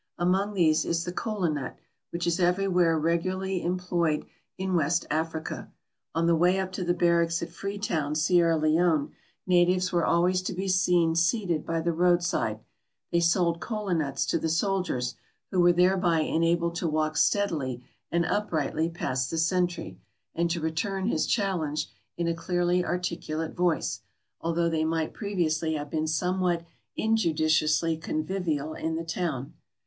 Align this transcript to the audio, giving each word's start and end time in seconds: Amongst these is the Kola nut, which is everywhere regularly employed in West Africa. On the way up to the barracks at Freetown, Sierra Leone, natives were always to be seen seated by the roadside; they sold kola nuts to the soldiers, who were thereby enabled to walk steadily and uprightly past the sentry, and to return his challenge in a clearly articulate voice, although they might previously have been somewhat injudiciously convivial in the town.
Amongst 0.17 0.55
these 0.55 0.83
is 0.83 1.03
the 1.03 1.11
Kola 1.11 1.47
nut, 1.47 1.77
which 2.09 2.25
is 2.25 2.39
everywhere 2.39 2.97
regularly 2.97 3.61
employed 3.61 4.25
in 4.57 4.73
West 4.73 5.05
Africa. 5.11 5.71
On 6.15 6.25
the 6.25 6.35
way 6.35 6.59
up 6.59 6.71
to 6.71 6.83
the 6.83 6.95
barracks 6.95 7.43
at 7.43 7.51
Freetown, 7.51 8.15
Sierra 8.15 8.57
Leone, 8.57 9.11
natives 9.45 9.91
were 9.93 10.03
always 10.03 10.41
to 10.41 10.53
be 10.53 10.67
seen 10.67 11.13
seated 11.15 11.63
by 11.67 11.81
the 11.81 11.93
roadside; 11.93 12.61
they 13.11 13.19
sold 13.19 13.59
kola 13.59 13.93
nuts 13.93 14.25
to 14.25 14.39
the 14.39 14.49
soldiers, 14.49 15.13
who 15.51 15.59
were 15.59 15.71
thereby 15.71 16.21
enabled 16.21 16.73
to 16.77 16.87
walk 16.87 17.15
steadily 17.15 17.83
and 18.11 18.25
uprightly 18.25 18.89
past 18.89 19.29
the 19.29 19.37
sentry, 19.37 19.99
and 20.33 20.49
to 20.49 20.59
return 20.59 21.05
his 21.09 21.27
challenge 21.27 21.91
in 22.17 22.27
a 22.27 22.33
clearly 22.33 22.83
articulate 22.83 23.53
voice, 23.55 23.99
although 24.39 24.67
they 24.67 24.83
might 24.83 25.13
previously 25.13 25.75
have 25.75 25.91
been 25.91 26.07
somewhat 26.07 26.65
injudiciously 26.97 27.95
convivial 27.95 28.73
in 28.73 28.95
the 28.95 29.05
town. 29.05 29.53